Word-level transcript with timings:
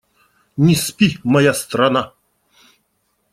Не 0.57 0.73
спи, 0.75 1.19
моя 1.23 1.53
страна! 1.53 2.11